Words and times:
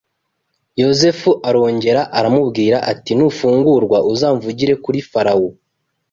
Yozefu 0.81 1.29
arongera 1.49 2.01
aramubwira 2.17 2.77
ati 2.91 3.11
nufungurwa 3.17 3.97
uzamvuganire 4.11 4.73
kuri 4.83 4.99
Farawo 5.11 5.49